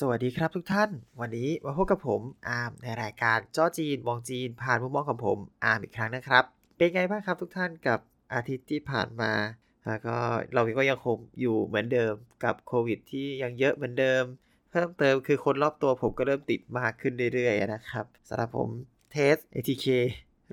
[0.00, 6.44] สวัสดีครับทุกท่าน วันนี้มาพบกับผมอาร์มในรายการจ้อจีนมองจีน ผ่านมุมมองของผมอาร์มอีกครั้งนะครับ
[6.76, 7.98] เป็นไงบ้างครับทุกท่านกับ
[8.34, 9.32] อาทิตย์ที่ผ่านมา
[9.86, 10.16] แล้วก็
[10.54, 12.14] เราก็ยังคงอยู่เหมือนเดิม
[12.44, 14.24] กับโควิดที่ยังเยอะเหมือนเดิม
[14.70, 18.68] เพิ่มเติมคือคนรอบตัวผมก็เริ่มติดมากขึ้นเรื่อยๆนะครับสำหรับผม
[19.12, 19.86] เทส ATK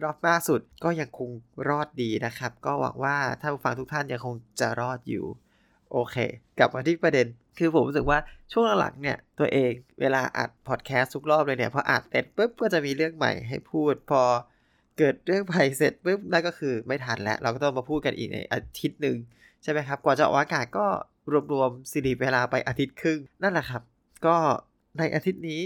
[0.04, 1.30] รอบล่าสุดก็ยังคง
[1.70, 5.26] รอดดีนะครับ ก็หวังว่าถ้าผู้ฟังทุกท่านยังคงจะรอดอยู่
[5.92, 6.16] โอเค
[6.58, 8.20] กลับมาที่ประเด็น คือผมรู้สึกว่า
[8.52, 14.22] ช่วงหลังๆเนี่ยตัวเองเวลาอัดพอดแคสต์ทุกรอบเลยเนี่ยพออัดเสร็จปุ๊บก็จะมีเรื่องใหม่ให้พูด พอ
[14.98, 19.18] เกิดเรื่องใหม่เสร็จปุ๊บนั่นก็คือไม่ทันแล้ว เราก็ต้องมาพูดกันอีกในอาทิตย์หนึ่ง
[19.64, 20.86] ใช่ไหมครับ กว่าจะออกอากาศก็
[21.54, 23.82] รวมๆสิริเวลาไปอาทิตย์ครึ่งนั่นแหละครับ
[24.26, 24.38] ก็
[24.98, 25.62] ในอาทิตย์นี้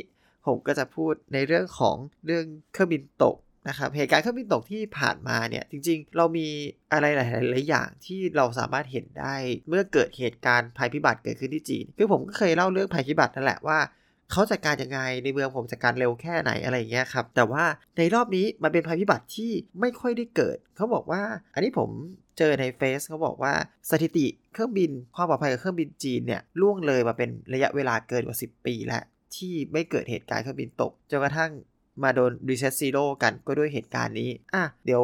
[0.45, 3.35] ผมก็จะพูดในเรื่องของเรื่องเครื่องบินตก
[3.67, 6.47] นะครับเหตุการณ์เครื่องบินตกที่ผ่านมาเนี่ยจริงๆ เรามี
[6.91, 7.19] อะไรห
[7.53, 9.35] ลายๆอย่างที่เราสามารถเห็นได้
[9.69, 13.79] เมื่อเกิดเหตุการณ์ภัยพิบัติเกิดขึ้นที่จีนคือผมก็เคยเล่าเรื่องภัยพิบัตินั่นแหละว่า
[14.31, 17.65] เขาจัดการยังไงในเมืองผมจัดการเร็วแค่ไหนอะไรอย่างเงี้ยครับแต่ว่า
[17.97, 21.21] ในรอบนี้มันเป็นภัยพิบัติที่ไม่ค่อยได้เกิด เขาบอกว่า
[21.53, 21.89] อันนี้ผม
[22.37, 23.53] เจอในเฟซเขาบอกว่า
[23.89, 29.03] สถิติเครื่องบินความปลอดภัยกับเครื่องบินจีนเนี่ยล่วงเลยมาเป็นระยะเวลาเกินกว่า 10 ปีแล้ว
[29.35, 31.51] ที่ไม่เกิดเหตุการณ์เครื่องบินตกจนกระทั่ง
[32.03, 35.03] มาโดน reset zero กันก็ด้วยเหตุการณ์นี้ อะ เดี๋ยว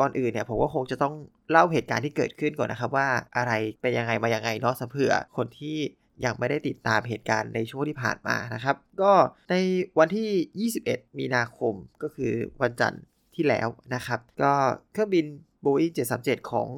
[0.00, 1.14] ก่อนอื่นเนี่ยผมก็คงจะต้อง
[1.50, 5.76] เล่าเหตุการณ์ที่เกิดขึ้นก่อนนะครับว่าอะไรเป็นยังไงมายังไงเนาะสเผื่อคนที่
[6.24, 9.12] ยังไม่ได้ติดตามเหตุการณ์ในช่วงที่ผ่านมานะครับ ก็
[9.50, 9.54] ใน
[9.98, 12.32] วันที่ 21 มีนาคมก็คือ
[12.62, 13.02] วันจันทร์
[13.34, 14.52] ที่แล้วนะครับ ก็
[14.92, 15.26] เครื่องบิน
[15.64, 16.68] Boeing 737 ของ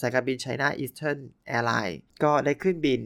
[0.00, 1.18] สายการบิน China Eastern
[1.56, 3.00] Airlines ก็ได้ขึ้นบิน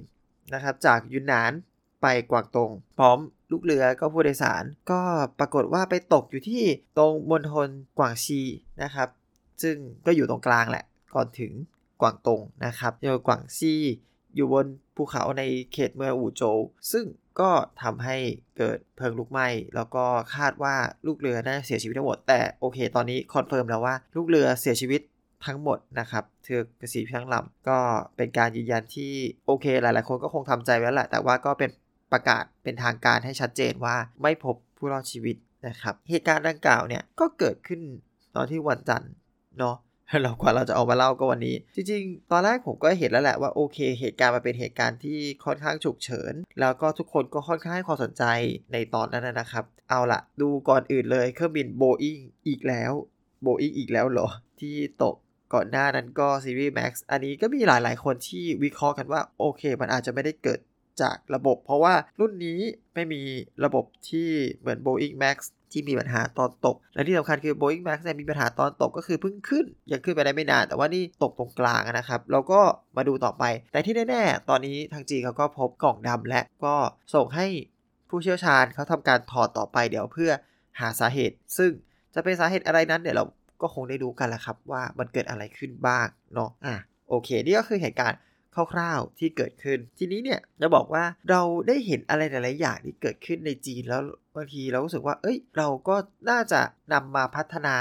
[0.54, 1.52] นะครับจากยุนนาน
[2.02, 3.18] ไปกวางตงพร้อม
[3.50, 5.00] ลูกเรือก็ผู้โดยสาร ก็
[5.38, 6.62] ปรากฏว่าไปตกอยู่ที่
[6.98, 8.40] ตรงมณฑลกวางซี
[8.82, 9.08] นะครับ
[9.62, 11.52] ซึ่งก็อยู่ตรงกลางแหละ ก่อนถึง
[12.00, 13.74] กวางตงนะครับโดยกวางซี
[14.34, 14.66] อยู่บน
[14.96, 16.58] ภูเขาในเขตเมืองอู่โจว
[16.92, 17.04] ซึ่ง
[17.40, 17.50] ก็
[17.82, 18.16] ทำให้
[18.58, 20.04] เกิดเพลิงลุกไหม้ แล้วก็
[20.34, 20.74] คาดว่า
[21.06, 25.00] ลูกเรือน่าจะเสียชีวิตทั้งหมด แต่โอเค ตอนนี้คอนเฟิร์มแล้วว่าลูกเรือเสียชีวิต
[25.46, 27.78] ทั้งหมดนะครับเธอกระสีทั้งลำก็
[28.16, 29.12] เป็นการยืนยันที่
[29.46, 31.70] โอเค หลายๆ คนก็คงทำใจไว้แหละ แต่ว่าก็เป็น
[32.16, 35.36] ประกาศเป็นทางการให้ชัดเจนว่าไม่พบผู้รอดชีวิต
[35.68, 37.80] นะครับ เหตุการณ์ดังกล่าวเนี่ยก็เกิดขึ้น
[38.36, 39.12] ตอนที่วันจันทร์
[39.58, 39.76] เนาะ
[40.22, 48.24] เรากว่าเราจะเอามาเล่าก็วันนี้ จริงๆ ตอนแรกผมก็เห็นแล้วแหละว่าโอเค เหตุการณ์มันเป็นเหตุการณ์ที่ค่อนข้างฉุกเฉิน แล้วก็ทุกคนก็ค่อนข้างให้ความสนใจ
[48.72, 52.18] ในตอนนั้นนะครับ เอาละดูก่อนอื่นเลยเครื่องบินโบอิง
[52.48, 52.92] อีกแล้ว
[53.42, 54.28] โบอิงอีกแล้วเหรอ
[54.60, 55.16] ที่ตก
[55.54, 60.60] ก่อนหน้านั้นก็ซีรีส์ Max อันนี้ก็มีหลายๆ คนที่วิเคราะห์กันว่า โอเค มันอาจจะไม่ได้เกิด
[61.02, 62.60] จากระบบ เพราะว่ารุ่นนี้
[62.94, 63.22] ไม่มี
[63.64, 64.28] ระบบที่
[64.60, 65.36] เหมือน Boeing Max
[65.72, 72.60] ที่มีปัญหาตอนตก และที่สำคัญคือ Boeing Max เนี่ยมีปัญหาตอนตกก็คือเพิ่งขึ้น ยังขึ้นไปได้ไม่นาน แต่ว่านี่ตกตรงกลางนะครับ เราก็
[72.96, 76.74] มาดูต่อไป แต่ที่แน่ ๆ ตอนนี้ทางจีนเขาก็พบกล่องดำและก็
[77.14, 77.46] ส่งให้
[78.10, 80.30] ผู้เชี่ยวชาญเขาทำการถอดต่อไปเดี๋ยวเพื่อ
[80.80, 81.70] หาสาเหตุ ซึ่ง
[82.14, 83.24] จะเป็นสาเหตุอะไรนั้นเดี๋ยวเรา
[83.62, 86.74] ก็คงได้ดูกันแหละครับว่ามันเกิดอะไรขึ้นบ้างเนาะอะ
[87.08, 88.18] โอเค นี่ก็คือเหตุการณ์
[88.72, 94.02] คร่าวๆที่เกิดขึ้น ทีนี้เนี่ยจะบอกว่าเราได้เห็นอะไรหลายๆอย่างที่เกิดขึ้นในจีนแล้ว
[94.36, 95.96] บางทีเรารู้สึกว่า เอ้ย เราก็
[96.30, 96.60] น่าจะ
[96.92, 97.76] นำมาพัฒนา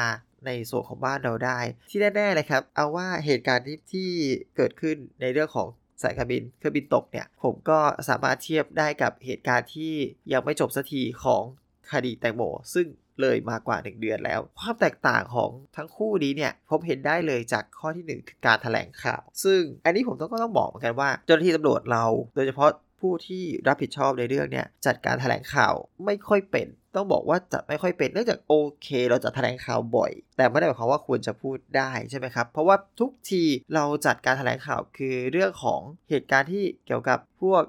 [0.46, 1.60] ในส่วนของบ้านเราได้
[1.90, 4.10] ที่แน่ๆเลยครับ เอาว่าเหตุการณ์ที่ที่
[4.56, 5.68] เกิดขึ้นในเรื่องของ
[6.04, 9.94] สายการบินเครื่องบินตกเนี่ย ผมก็สามารถเทียบได้กับเหตุการณ์ที่
[10.34, 11.44] ยังไม่จบสักทีของ
[11.92, 12.42] คดีแตงโม
[12.74, 12.88] ซึ่ง
[13.22, 22.06] เลยมากว่า 1 เดือนแล้ว ความแตกต่างของทั้งคู่นี้เนี่ยพบเห็นได้เลยจากข้อที่ 1 คือการถแถลงข่าว ซึ่งอันนี้ผมต้องก็ต้องบอกเหมือนกันว่า เจ้าหน้าที่ตำรวจเรา
[22.36, 22.70] โดยเฉพาะ
[23.02, 25.74] ผู้ที่รับผิดชอบในเรื่องเนี่ยจัดการถแถลงข่าว
[26.06, 33.44] ไม่ค่อยเป็นต้องบอกว่าจัดไม่ค่อยเป็นเนื่องจากโอเค เราจะแถลงข่าวบ่อย แต่ไม่ได้หมายความว่าควรจะพูดได้ใช่ไหมครับ เพราะว่าทุกที
[33.76, 37.64] เราจัดการถแถลงข่าวคือเรื่องของเหตุการณ์ที่เกี่ยวกับพวก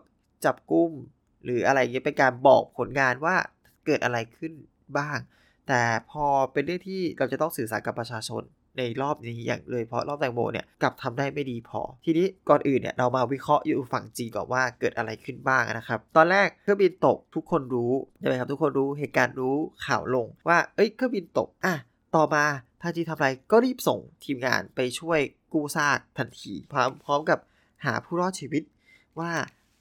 [0.44, 0.90] จับกุม
[1.44, 3.36] หรืออะไรเงี้ยเป็นการบอกผลงานว่า
[3.86, 4.52] เกิดอะไรขึ้น
[4.98, 5.18] บ้าง
[5.68, 8.42] แต่พอเป็นเรื่องที่เราจะต้องสื่อสารกับประชาชน
[8.78, 19.56] ในรอบนี้อย่างเลยเพราะรอบแตงโมเนี่ยกลับทำได้ไม่ดีพอ ทีนี้ก่อนอื่นเนี่ยเรามาวิเคราะห์อยู่ฝั่งจีนก่อนว่าเกิดอะไรขึ้นบ้างนะครับ ตอนแรกเครื่องบินตกทุกคนรู้ใช่ไหมครับทุกคนรู้เหตุการณ์รู้
[19.86, 21.74] ข่าวลงว่าเอ้ยเครื่องบินตกอะ
[22.16, 22.44] ต่อมา
[22.82, 25.20] ทางจีนทำอะไรก็รีบส่งทีมงานไปช่วย
[25.52, 27.38] กู้ซากทันทีพร้อมพร้อมกับ
[27.84, 28.62] หาผู้รอดชีวิต
[29.20, 29.32] ว่า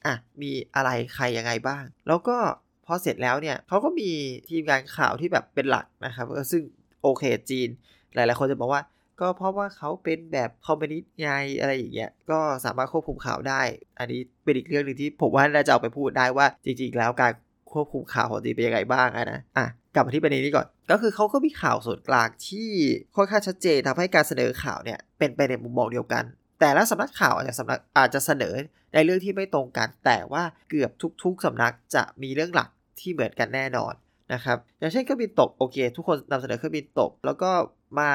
[0.05, 2.37] อะมีอะไรใครยังไงบ้าง แล้วก็
[2.87, 4.09] พอเสร็จแล้วเนี่ยเขาก็มี
[4.49, 6.61] ทีมงานข่าวที่แบบเป็นหลักนะครับซึ่ง
[7.03, 7.69] โอเคจีน
[8.15, 8.81] หลายๆคนจะบอกว่า
[9.21, 13.61] ก็เพราะว่าเขาเป็นแบบคอมมิวนิสต์ไงอะไรอย่างเงี้ยก็สามารถควบคุมข่าวได้
[13.99, 17.33] อันนี้เป็นอีกเรื่องหนึ่งที่ผมว่าน่าจะเอาไปพูดได้ว่าจริง ๆ แล้วการ
[17.71, 22.69] ควบคุมข่าวของจีนเป็นยังไงบ้างนะอะกลับมาที่ประเด็นนี้ก่อน ก็คือเขาก็มีข่าวส่วนกลางที่
[23.15, 26.23] ค่อนข้างชัดเจนทำให้การเสนอข่าวเนี่ยเป็นไปในมุมมองเดียวกัน
[26.59, 28.53] แต่ละสำนักข่าวอาจจะสำนักอาจจะเสนอ
[28.93, 30.91] ในเรื่องที่ไม่ตรงกัน แต่ว่าเกือบ
[31.23, 32.69] ทุก ๆสำนักจะมีเรื่องหลัก
[32.99, 33.93] ที่เหมือนกันแน่นอน
[34.33, 37.51] นะครับอย่างเช่นเครื่องบินตกโอเค ทุกคนนำเสนอเครื่องบินตก แล้วก็
[37.99, 38.11] มา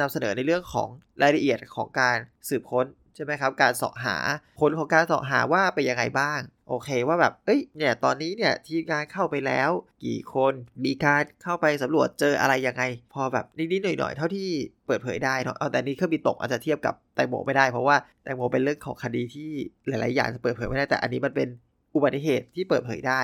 [0.00, 0.88] นำเสนอในเรื่องของ
[1.22, 2.16] รายละเอียดของการ
[2.48, 4.16] สืบค้นใช่ไหมครับ การเสาะหา
[4.60, 9.70] ผลของการเสาะหาว่าเป็นยังไงบ้าง โอเคว่าแบบ เอ้ย เนี่ย ตอนนี้เนี่ย ทีมงานเข้าไปแล้ว
[10.04, 10.52] กี่คน
[10.84, 12.82] มีการเข้าไปสำรวจเจออะไรยังไง
[13.14, 14.48] พอแบบนิดๆหน่อยๆ เท่าที่
[14.86, 19.50] เปิดเผยได้เนาะ เอาแต่นี้เครื่องบินตกอาจจะเทียบกับแตงโมไม่ได้ เพราะว่าแตงโมเป็นเรื่องของคดีที่
[19.88, 21.48] หลายๆ อย่างจะเปิดเผยไม่ได้ แต่อันนี้มันเป็น
[21.94, 23.20] อุบัติเหตุที่เปิดเผยได้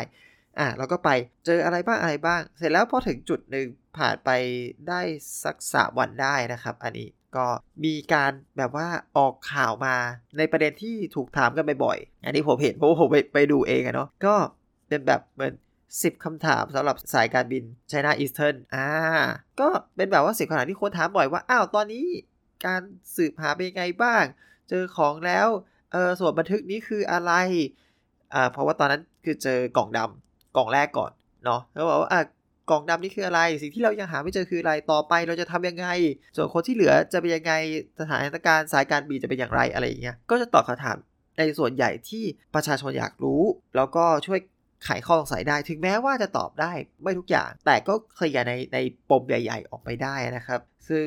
[0.61, 1.11] อะเราก็ไป
[1.47, 3.67] เจออะไรบ้างอะไรบ้าง เสร็จแล้วพอถึงจุดหนึ่ง
[3.97, 4.31] ผ่านไป
[4.89, 5.01] ได้
[5.45, 7.47] สักสามวันได้นะครับ อันนี้ก็
[7.85, 9.97] มีการแบบว่าออกข่าวมา
[10.39, 14.35] ในประเด็นที่ถูกถามกันบ่อยๆอันนี้ผมเห็นเพราะผมไปไปดูเองอะเนาะก็
[14.89, 15.55] เป็นแบบเหมือน
[15.89, 18.89] 10 คำถามสำหรับสายการบิน China Eastern อ่า
[19.61, 22.07] ก็เป็นแบบว่าสิบคำถามที่คนถามบ่อยว่า อ้าว ตอนนี้
[22.67, 22.81] การ
[23.17, 24.25] สืบหาเป็นไงบ้าง
[24.69, 25.49] เจอของแล้ว
[25.93, 27.33] เออส่วนบันทึกนี้คืออะไร
[28.35, 30.28] อ่า เพราะว่าตอนนั้นคือเจอกล่องดำ
[30.59, 31.11] กล่องแรกก่อน
[31.45, 32.19] เนาะแล้วบอกว่าอ่
[32.71, 35.87] กล่องดำนี่คืออะไร สิ่งที่เรายังหาไม่เจอคืออะไรต่อไปเราจะทำยังไง
[36.37, 37.53] ส่วนคนที่เหลือจะเป็นยังไง
[38.01, 40.97] สถานการณ์สายการบินจะเป็นอย่างไรอะไรอย่างเงี้ยก็จะตอบคำถาม
[41.39, 42.25] ในส่วนใหญ่ที่
[42.55, 43.43] ประชาชนอยากรู้
[43.77, 44.39] แล้วก็ช่วย
[44.85, 46.73] ไขข้อสงสัยได้ถึงแม้ว่าจะตอบได้
[47.03, 48.79] ไม่ทุกอย่าง แต่ก็เคลียร์ในใน
[49.11, 51.07] ปมใหญ่ ๆ ออกไปได้นะครับ ซึ่ง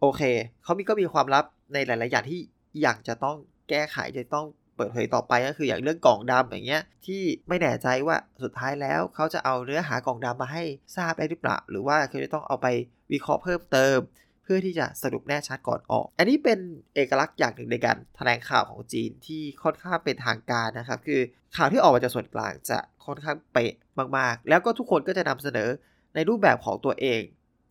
[0.00, 0.22] โอเค
[0.62, 2.40] เขามีก็มีความลับในหลาย ๆ อย่างที่
[2.82, 3.36] อยากจะต้อง
[3.70, 4.46] แก้ไขจะต้อง
[4.78, 10.64] เปิดเผยต่อไปก็คืออย่างเรื่องกล่องดำอย่างเงี้ยที่ไม่แน่ใจว่าสุดท้ายแล้วเขาจะเอาเนื้อหากล่องดำมาให้
[10.96, 12.66] ทราบได้หรือเปล่า หรือว่าเขาจะต้องเอาไป
[13.12, 13.98] วิเคราะห์เพิ่มเติม
[14.42, 16.58] เพื่อที่จะสรุปแน่ชัดก่อนออก อันนี้เป็น
[16.94, 21.20] เอกลักษณ์อย่างหนึ่งในการแถลงข่าวของจีนที่ค่อนข้างเป็นทางการนะครับคือ
[21.56, 23.72] ข่าวที่ออกมาจากส่วนกลางจะค่อนข้างเป๊ะ
[24.18, 25.68] มากๆ แล้วก็ทุกคนก็จะนำเสนอ
[26.14, 27.20] ในรูปแบบของตัวเอง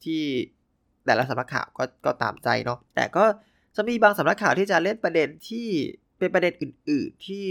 [0.03, 0.23] ที่
[1.05, 3.25] แต่ละสำนักข่าวก็ก็ตามใจเนาะแต่ก็
[3.75, 5.67] จะมีบางสำนักข่าวที่จะเล่นประเด็นที่
[6.19, 7.45] เป็นประเด็นอื่น ๆ ที่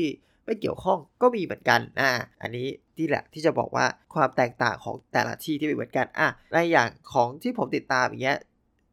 [0.44, 2.10] ไม่เกี่ยวข้องก็มีเหมือนกันอ่า
[2.42, 8.38] อันนี้ที่แหละที่จะบอกว่าความแตกต่างของแต่ละที่ที่ไม่เหมือนกันอะในอย่างของที่ผมติดตามอย่างเงี้ย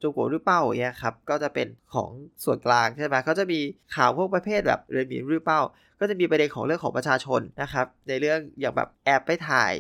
[0.02, 2.10] จงกัวรือเป้าอย่างเงี้ยครับก็จะเป็นของ
[2.44, 3.60] ส่วนกลางใช่ไหมเขาจะมี
[3.96, 5.60] ข่าวพวกประเภทแบบเรนมีรือเป้า
[6.00, 9.74] ก็จะมีประเด็นของเรื่องของประชาชนนะครับในเรื่องอย่างแบบแอบไปถ่าย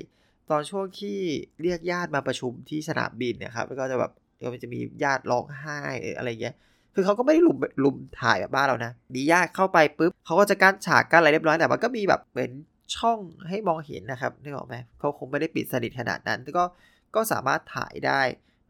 [0.50, 1.20] ตอนช่วงที่
[1.62, 4.12] เรียกญาติมาประชุมที่สนามบินนะครับแล้วก็จะแบบ
[4.42, 5.80] ก็จะมีญาติร้องไห้
[6.18, 6.56] อะไรเงี้ย
[6.94, 12.52] คือเขาก็ไม่ได้ลุมลุมถ่ายแบบบ้านเรานะดียากเข้าไปปุ๊บเขาก็จะกั้นฉากกั้นอะไรเรียบร้อยแต่มันก็มีแบบเป็น
[12.96, 13.20] ช่อง
[13.50, 16.64] ให้มองเห็นนะครับนึกออกไหมเขาคงไม่ได้ปิดสนิทขนาดนั้นก็
[17.16, 18.22] ก็สามารถถ่ายได้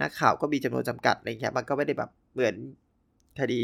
[0.02, 2.56] นักข่าวก็มีจำนวนจำกัดอะไรเงี้ยมันก็ไม่ได้แบบเหมือน
[3.40, 3.62] คดี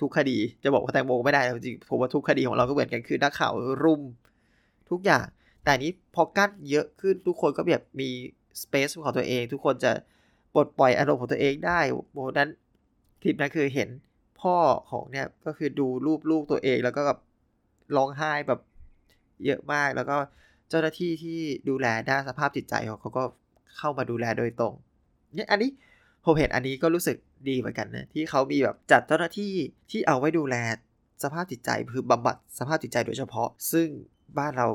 [0.00, 3.52] ทุกคดีจะบอกว่าแตงโมไม่ได้จริงผมว่าทุกคดีของเราก็เหมือนกันคือนักข่าว
[3.84, 4.02] รุม
[4.90, 5.26] ทุกอย่าง
[5.64, 8.08] แต่นี้พอกั้นเยอะขึ้นทุกคนก็แบบมี
[8.62, 9.92] สเปซของตัวเอง ทุกคนจะ
[10.54, 11.80] ปลดปล่อยอารมณ์ของตัวเองได้
[12.12, 12.48] โมนั้น
[13.22, 13.88] คลิปนั้นคือเห็น
[14.40, 14.56] พ่อ
[14.90, 17.18] ของเนี่ยก็คือดูรูปลูกตัวเองแล้วก็แบบ
[17.96, 18.60] ร้องไห้แบบ
[19.44, 20.16] เยอะมากแล้วก็
[20.68, 23.24] เจ้าหน้าที่ที่ดูแลด้านสภาพจิตใจของเขาก็
[23.76, 24.74] เข้ามาดูแลโดยตรง
[25.34, 25.70] เนี่ยอันนี้
[26.24, 27.16] ผมเห็นอันนี้ก็รู้สึก
[27.48, 29.52] ดีเหมือนกันนะที่เขามีแบบจัดเจ้าหน้าที่
[29.90, 30.56] ที่เอาไว้ดูแล
[31.22, 33.88] สภาพจิตใจคือบำบัดสภาพจิตใจโดยเฉพาะ ซึ่ง
[34.38, 34.66] บ้านเรา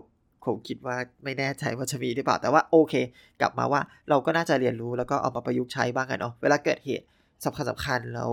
[0.46, 2.94] ผมคิดว่าไม่แน่ใจว่าจะมีหรือเปล่าแต่ว่าโอเค
[3.42, 7.06] กลับมาว่าเราก็น่าจะเรียนรู้แล้วก็เอามาประยุกต์ใช้บ้างกันเนาะเวลาเกิดเหตุ
[7.46, 8.28] สำคัญสำคัญเรา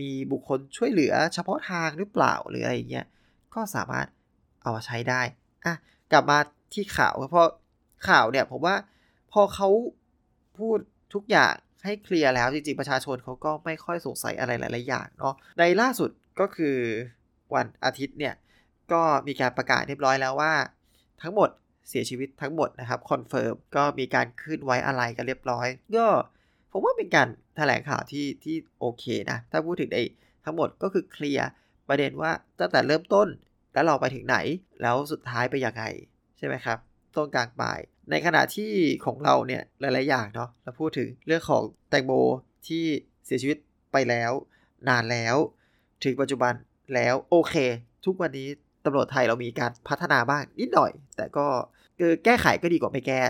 [0.00, 3.06] มีบุคคลช่วยเหลือเฉพาะทางหรือเปล่าหรืออะไรเงี้ย
[3.54, 4.06] ก็สามารถ
[4.62, 5.22] เอามาใช้ได้
[5.64, 5.74] อะ
[6.12, 6.38] กลับมา
[6.72, 7.48] ที่ข่าวเพราะ
[8.08, 8.76] ข่าวเนี่ยผมว่า
[9.32, 9.68] พอเขา
[10.58, 10.78] พูด
[11.14, 16.76] ทุกอย่างให้เคลียร์แล้วจริงๆ ประชาชนเขาก็ไม่ค่อยสงสัยอะไรหลายๆอย่างเนาะในล่าสุดก็คือ
[17.54, 18.34] วันอาทิตย์เนี่ย
[18.92, 20.52] ก็มีการประกาศเรียบร้อยแล้วว่า
[21.22, 21.50] ทั้งหมด
[21.88, 26.06] เสียชีวิตทั้งหมดนะครับ confirm ก็มีการยืนไว้อาลัยกันเรียบร้อย ก็
[26.72, 29.98] ผมว่าเป็นการแถลงข่าวที่ที่โอเคนะ ถ้าพูดถึงใน
[30.44, 31.48] ทั้งหมดก็คือเคลียร์
[31.88, 33.28] ประเด็นว่าตั้งแต่เริ่มต้น
[33.74, 34.36] แล้วเราไปถึงไหน
[34.82, 35.84] แล้วสุดท้ายไปยังไง
[36.38, 36.78] ใช่ไหมครับ
[37.16, 37.78] ต้นกลางปลาย
[38.10, 38.72] ในขณะที่
[39.04, 42.12] ของเราเนี่ยหลาย ๆ อย่างเนาะเราพูดถึงเรื่องของแตงโม
[42.68, 42.84] ที่
[43.26, 43.58] เสียชีวิต
[43.92, 44.32] ไปแล้ว
[44.88, 45.36] นานแล้ว
[46.04, 46.54] ถึงปัจจุบัน
[46.94, 47.54] แล้วโอเค
[48.06, 48.48] ทุกวันนี้
[48.84, 51.46] ตำรวจไทยเรามีการพัฒนาบ้างนิดหน่อย แต่ก็
[52.24, 53.20] แก้ไขก็ดีกว่าไม่แก้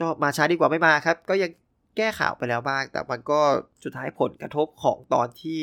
[0.00, 1.50] ก็มาช้าดีกว่าไม่มาครับ ก็ยัง
[1.96, 3.40] แก้ข่าวไปแล้วบ้าง แต่มันก็
[3.84, 5.58] สุดท้ายผลกระทบของตอนที่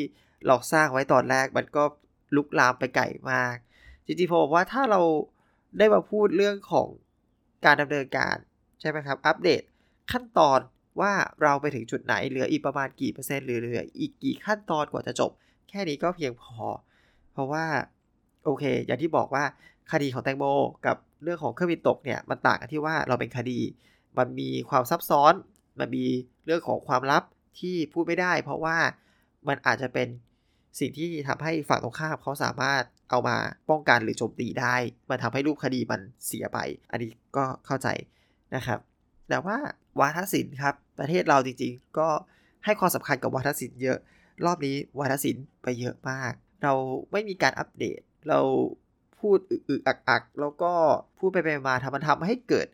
[0.46, 1.84] เราสร้างไว้ตอนแรกมันก็
[2.36, 3.56] ลุกลามไปไกลมาก
[4.06, 5.00] จริงๆผมบอกว่าถ้าเรา
[5.78, 6.88] ได้มาพูดเรื่องของ
[7.64, 8.36] การดำเนินการ
[8.80, 9.62] ใช่ไหมครับ อัปเดต
[10.12, 10.60] ขั้นตอน
[11.00, 11.12] ว่า
[11.42, 15.30] เราไปถึงจุดไหนเหลืออีกประมาณกี่เปอร์เซ็นต์หรือเหลืออีกกี่ขั้นตอนกว่าจะจบ
[15.68, 16.56] แค่นี้ก็เพียงพอ
[17.32, 17.64] เพราะว่า
[18.44, 19.44] โอเค อย่างที่บอกว่า
[19.92, 20.44] คดีของแตงโม
[20.86, 23.60] กับเรื่องของเครื่องบินตกเนี่ยมันต่างกันที่ว่าเราเป็นคดี
[24.18, 25.32] มันมีความซับซ้อน
[25.78, 26.04] มันมี
[26.46, 27.22] เรื่องของความลับ
[27.60, 28.76] ที่พูดไม่ได้ เพราะว่า
[29.48, 30.08] มันอาจจะเป็น
[30.80, 33.36] สิ่งที่ทำให้ฝั่งตรงข้ามเขาสามารถเอามา
[33.70, 34.74] ป้องกันหรือโจมตีได้
[35.10, 36.58] มันทำให้รูปคดีมันเสียไป
[36.90, 37.88] อันนี้ก็เข้าใจ
[38.56, 38.78] นะครับ
[39.28, 39.56] แต่ว่า
[40.00, 42.08] วาทศิลป์ครับประเทศเราจริงๆ ก็
[42.64, 43.98] ให้ความสำคัญกับวาทศิลป์เยอะ
[44.46, 46.74] รอบนี้วาทศิลป์ไปเยอะมาก เรา
[47.12, 48.40] ไม่มีการอัปเดต เรา
[49.20, 49.38] พูด
[49.68, 50.72] อึกอักๆแล้วก็
[51.18, 52.66] พูดไปไปมาทำมันทำให้เกิด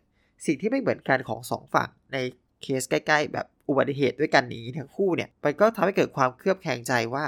[0.45, 2.17] สิ่งที่ไม่เหมือนกันของสองฝั่งใน
[2.61, 7.25] เคสใกล้ ๆ แบบอุบัติเหตุด้วยกันนี้ทั้งคู่เนี่ยมันก็ทำให้เกิดความเครือบแคลงใจว่า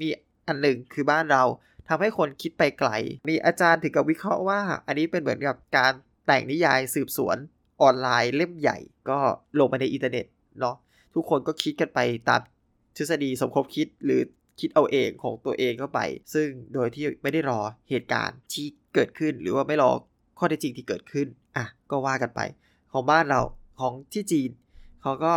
[0.00, 0.08] มี
[0.46, 1.42] อันหนึ่งคือบ้านเรา
[1.88, 2.90] ทำให้คนคิดไปไกล
[3.28, 5.92] มีอาจารย์ถึงกับวิเคราะห์ว่า อันนี้เป็นเหมือนกับการ
[6.26, 7.36] แต่งนิยายสืบสวน
[7.82, 8.78] ออนไลน์เล่มใหญ่
[9.10, 9.18] ก็
[9.58, 10.26] ลงไปในอินเทอร์เน็ต
[10.60, 10.76] เนาะ
[11.14, 12.40] ทุกคนก็คิดกันไปตาม
[12.96, 14.20] ทฤษฎีสมคบคิดหรือ
[14.60, 16.00] คิดเอาเองของตัวเองเข้าไป
[16.34, 17.60] ซึ่งโดยที่ไม่ได้รอ
[17.90, 19.90] เหตุการณ์ที่เกิดขึ้น หรือว่าไม่รอ
[20.38, 21.26] ข้อเท็จจริงที่เกิดขึ้น
[21.56, 22.40] อะก็ว่ากันไป
[22.92, 23.40] ของบ้านเรา
[23.80, 24.50] ของที่จีน
[25.04, 25.34] เขาก็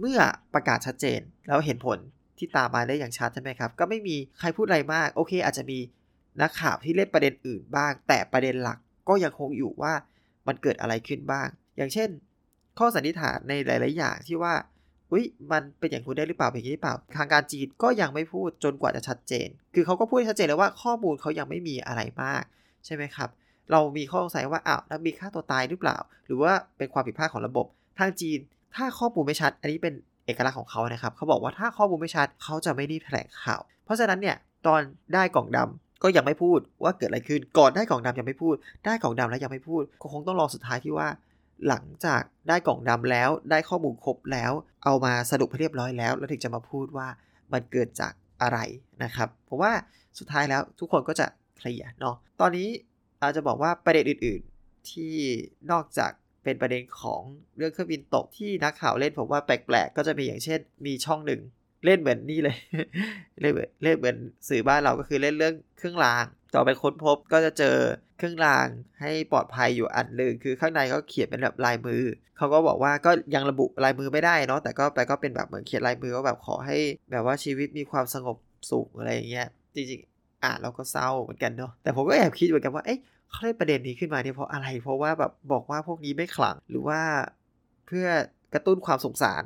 [0.00, 0.20] เมื่อ
[0.54, 1.98] ประกาศชัดเจนแล้วเห็นผล
[2.38, 5.78] ที่ตามมาได้อย่างชัดใช่ไหมครับ ก็ไม่มีใครพูดอะไรมาก โอเค อาจจะมี
[6.42, 9.92] นักข่าวที่เล่นประเด็นอื่นบ้าง แต่ประเด็นหลักก็ยังคงอยู่ว่า
[10.46, 12.08] มันเกิดอะไรขึ้นบ้าง อย่างเช่น
[12.78, 14.54] ข้อสันนิษฐานในหลาย ๆ อย่างที่ว่า
[15.12, 22.42] อุ้ยมันเป็นอย่างคุณได้หรือเปล่าเป็นอย่างนี้หรือเปล่า ทางการจีนก็ยังไม่พูดจนกว่าจะชัดเจน คือเขาก็พูดชัดเจนแล้วว่าข้อมูลเขายังไม่มีอะไรมาก
[22.86, 23.28] ใช่ไหมครับ
[23.70, 27.66] เรามีข้อสงสัยว่าอ้าวนักบินฆ่าตัวตายหรือเปล่า หรือว่าเป็นความผิดพลาดของระบบ
[27.98, 28.38] ทางจีน
[28.74, 29.94] ถ้าข้อมูลไม่ชัด อันนี้เป็น
[30.26, 34.36] เอกลักษณ์ของเขานะครับ เขาบอกว่าถ้าข้อมูลไม่ชัดเขาจะไม่รีบแถลงข่าว เพราะฉะนั้นเนี่ย
[34.66, 34.80] ตอน
[35.14, 41.08] ได้กล่องดำก็ยังไม่พูดว่าเกิดอะไรขึ้น ก่อนได้กล่องดำยังไม่พูด ได้กล่องดำแล้วยังไม่พูดก็คงต้องรอสุดท้ายที่ว่า
[41.68, 44.52] หลังจากได้กล่องดำแล้วได้ข้อมูลครบแล้ว
[44.84, 47.08] เอามาสรุปให้เรียบร้อยแล้ว แล้วถึงจะมาพูดว่า
[47.52, 48.12] มันเกิดจาก
[48.42, 48.58] อะไร
[49.04, 49.72] นะครับ ผมว่า
[50.18, 52.68] สุดท้ายแล้วทุกคนก็จะเคลียร์เนาะ ตอนนี้
[53.22, 55.14] อาจจะบอกว่าประเด็นอื่น ๆ ที่
[55.70, 56.10] นอกจาก
[56.44, 57.22] เป็นประเด็นของ
[57.56, 61.40] เรื่องเครื่องบินตกที่นักข่าวเล่นผมว่าแปลกๆ ก็จะมีอย่างเช่น มีช่องหนึ่ง
[61.84, 62.56] เล่นเหมือนนี่เลย
[63.40, 64.16] เล่นเหมือนเล่นเหมือน
[64.48, 67.76] สื่อบ้านเราก็คือเล่นเรื่องเครื่องราง ต่อไปค้นพบก็จะเจอ
[68.18, 68.66] เครื่องราง
[69.00, 72.02] ให้ปลอดภัยอยู่อันหนึ่งคือข้างในเขาเขียนเป็นแบบลายมือ
[72.36, 76.76] เขาก็บอกว่าก็ยังระบุลายมือไม่ได้เนาะแต่ก็ไปก็เป็นแบบเหมือนเขียนลายมือว่าแบบขอให้
[77.10, 78.36] แบบว่าชีวิตมีความสงบ
[78.70, 82.98] สุขอะไรอย่างเงี้ยจริงๆอ่านเราก็เศร้าเหมือนกันเนาะแต่ผมก็แอบคิดเหมือนกันว่าเอ๊ะ
[83.30, 87.00] เขาได้ประเด็นนี้ขึ้นมาเนี่ยเพราะอะไร เพราะว่าแบบบอกว่าพวกนี้ไม่ขลังหรือว่า
[87.86, 88.06] เพื่อ
[88.54, 89.42] กระตุ้นความสงสาร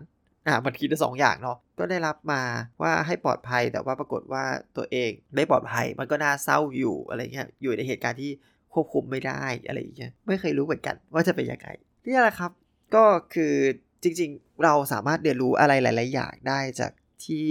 [0.47, 2.43] อ่า มันคิดได้สองอย่างเนาะ ก็ได้รับมา
[2.83, 4.45] ว่าให้ปลอดภัย แต่ว่าปรากฏว่า
[4.77, 8.31] ตัวเองไม่ปลอดภัย มันก็น่าเศร้าอยู่อะไรเงี้ย อยู่ในเหตุการณ์ที่
[8.75, 11.69] ควบคุมไม่ได้อะไรอย่างเงี้ย ไม่เคยรู้เหมือนกันว่าจะเป็นยังไง
[12.07, 12.51] นี่แหละครับ
[12.95, 13.55] ก็คือ
[14.03, 16.93] จริงๆ เราสามารถเรียนรู้อะไรหลาย ๆ อย่างได้จาก
[17.27, 17.47] ที่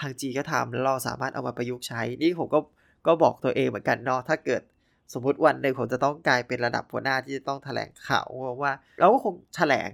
[0.00, 2.60] ทางจีก็ทำแล้วเราสามารถเอามาประยุกต์ใช้ นี่ผมก็
[3.06, 4.62] ก็บอกตัวเองเหมือนกันเนาะ ถ้าเกิด
[5.12, 8.26] สมมติวันหนึ่งผมจะต้องกลายเป็นระดับหัวหน้าที่จะต้องแถลงข่าว
[8.62, 9.88] ว่าเราก็คงแถลง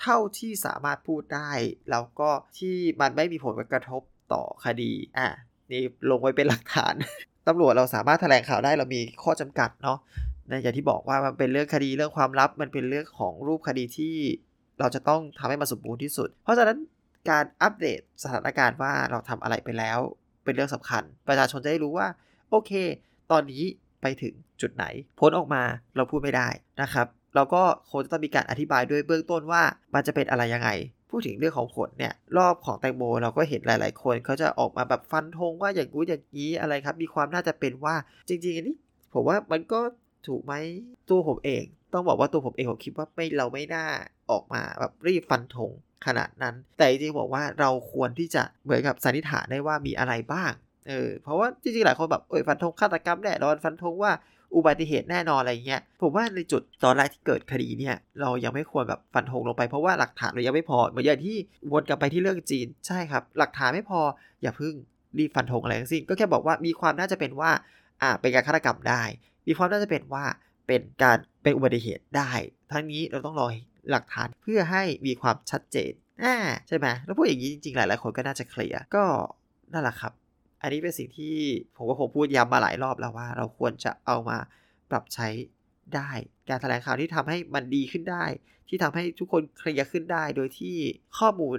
[0.00, 1.50] เท่าที่สามารถพูดได้
[1.90, 5.28] แล้วก็ที่มันไม่มีผลกระทบต่อคดีอะ
[5.72, 6.94] นี่ลงไว้เป็นหลักฐาน
[7.48, 9.98] ตำรวจเราสามารถแถลงข่าวได้เรามีข้อจำกัดเนาะ
[10.48, 14.14] ในอย่างที่บอกว่ามันเป็นเรื่องคดีเรื่องความลับ มันเป็นเรื่องของรูปคดีที่
[14.80, 16.78] เราจะต้องทำให้มันสมบูรณ์ที่สุด เพราะฉะนั้น
[17.30, 19.98] การอัปเดตสถานการณ์ว่าเราทำอะไรไปแล้ว
[20.44, 22.08] เป็นเรื่องสำคัญ ประชาชนจะได้รู้ว่า
[22.50, 22.72] โอเค
[23.32, 23.64] ตอนนี้
[24.02, 24.84] ไปถึงจุดไหน
[25.20, 25.62] ผลออกมา
[25.96, 26.48] เราพูดไม่ได้
[26.82, 29.62] นะครับ เราก็คงจะต้องมีการอธิบายด้วยเบื้องต้นว่า
[29.94, 30.70] มันจะเป็นอะไรยังไง
[31.10, 37.94] พูดถึงเรื่องของผลเนี่ยรอบของแตงโมเราก็เห็นหลาย ๆ คนเขาจะออกมาแบบฟันธงว่าอย่างกู้อย่างนี้อะไรครับ มีความน่าจะเป็นว่า
[38.28, 38.76] จริงๆอันนี้
[39.14, 39.80] ผมว่ามันก็
[40.26, 40.54] ถูกไหม
[41.08, 43.86] ตัวผมเอง ต้องบอกว่าตัวผมเองผมคิดว่าไม่เราไม่น่า
[44.30, 45.70] ออกมาแบบรีบฟันธง
[46.06, 50.52] ขนาดนั้น แต่จริงๆบอกว่าเราควรที่จะเหมือนกับสันนิษฐานได้ว่ามีอะไรบ้าง
[50.88, 54.12] เออเพราะว่าจริงๆหลายคนแบบเอ้ยฟันธงฆาตกรรมแน่นอนฟันธงว่า
[54.54, 61.36] อุบัติเหตุแน่นอนอะไรเงี้ยผมว่าในจุดตอนแรกที่เกิดคดีเนี่ย เรายังไม่ควรแบบฟันธงลงไปเพราะว่าหลักฐานเรายังไม่พอเหมือนอย่างที่
[61.72, 64.00] วนกลับไปที่เรื่องจีนใช่ครับ หลักฐานไม่พอ
[64.42, 64.74] อย่าพึ่ง
[65.18, 67.50] รีบฟันธงอะไรทั้งสิ้นก็แค่บอกว่ามีความน่าจะเป็นว่า
[68.02, 69.02] อ่าเป็นการฆาตกรรมได้
[69.46, 70.24] มีความน่าจะเป็นว่า
[70.66, 72.30] เป็นการเป็นอุบัติเหตุได้
[72.72, 73.46] ทั้งนี้เราต้องรอ
[73.90, 75.92] หลักฐานเพื่อให้มีความชัดเจน
[76.22, 76.34] อ่า
[76.68, 79.04] ใช่ไหมแล้วพูดอย่างนี้จริงๆหลายๆคนก็น่าจะเคลียร์ก็
[79.72, 80.12] นั่นแหละครับ
[80.62, 81.34] อันนี้เป็นสิ่งที่
[81.76, 84.38] ผมว่าผมพูดย้ำมาหลายรอบแล้วว่า เราควรจะเอามา
[84.90, 85.28] ปรับใช้
[85.94, 86.10] ได้
[86.48, 88.24] การแถลงข่าวที่ทำให้มันดีขึ้นได้
[88.68, 90.76] ที่ทำให้ทุกคนเคลียร์ขึ้นได้ โดยที่
[91.18, 91.58] ข้อมูล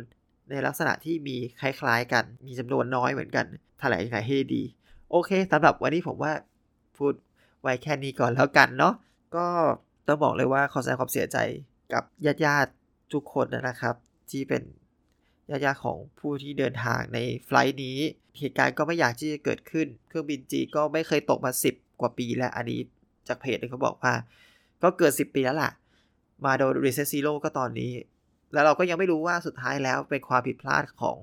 [0.49, 3.45] ในลักษณะที่มีคล้ายๆกัน มีจำนวนน้อยเหมือนกัน
[3.79, 4.63] แถลงยังไงให้ดี
[5.11, 6.33] โอเคสำหรับวันนี้ผมว่า
[6.97, 7.13] พูด
[7.61, 8.93] ไว้แค่นี้ก่อนแล้วกันเนาะ
[9.35, 9.47] ก็
[10.07, 11.37] ต้องบอกเลยว่าขอแสดงความเสียใจ
[11.93, 12.03] กับ
[12.45, 13.95] ญาติๆทุกคนนะครับ
[14.31, 14.63] ที่เป็น
[15.51, 17.97] ญาติๆของผู้ที่เดินทางในไฟล์นี้
[18.37, 22.79] เหตุการณ์ก็ไม่อยากที่จะเกิดขึ้น เครื่องบินจีก็ไม่เคยตกมา 10 กว่าปีแล้วอันนี้
[23.27, 24.13] จากเพจเขาบอกว่า
[24.83, 25.71] ก็เกิน 10 ปีแล้วล่ะ
[26.45, 27.91] มาโดน reset zero ก็ตอนนี้
[28.53, 31.17] แล้วเราก็ยังไม่รู้ว่าสุดท้ายแล้วเป็นความผิดพลาดของ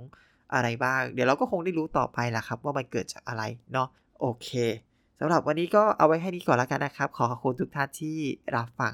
[0.54, 3.88] อะไรบ้าง เดี๋ยวเราก็คงได้รู้ต่อไปแหละครับ ว่ามันเกิดจากอะไรเนาะ
[4.20, 4.48] โอเค
[5.20, 8.18] สำหรับวันนี้ก็เอาไว้แค่นี้ก่อนแล้วกันนะครับ ขอขอบคุณทุกท่านที่
[8.56, 8.92] รับฟัง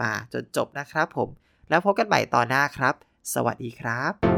[0.00, 1.28] มาจนจบนะครับผม
[1.68, 2.94] แล้วพบกันใหม่ตอนหน้าครับ
[3.34, 4.35] สวัสดีครับ